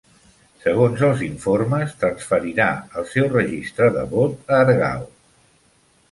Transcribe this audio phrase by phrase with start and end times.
[0.61, 2.69] Segons els informes, transferirà
[3.01, 5.05] el seu registre de vot a Argao.